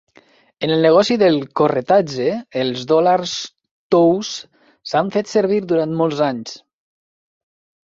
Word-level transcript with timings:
En 0.67 0.71
el 0.75 0.79
negoci 0.85 1.17
del 1.23 1.35
corretatge, 1.61 2.25
els 2.63 2.87
dòlars 2.93 3.35
tous 3.97 4.33
s'han 4.93 5.15
fet 5.19 5.33
servir 5.37 5.63
durant 5.75 5.97
molts 6.03 6.27
anys. 6.33 6.59